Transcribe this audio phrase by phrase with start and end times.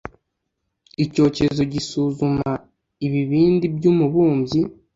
[1.03, 2.49] icyokezo gisuzuma
[3.05, 4.61] ibibindi by'umubumbyi